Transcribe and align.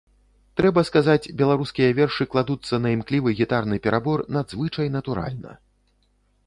Трэба 0.59 0.83
сказаць, 0.89 1.31
беларускія 1.41 1.89
вершы 1.99 2.27
кладуцца 2.31 2.75
на 2.87 2.95
імклівы 2.97 3.29
гітарны 3.43 3.75
перабор 3.85 4.19
надзвычай 4.39 4.87
натуральна. 4.97 5.51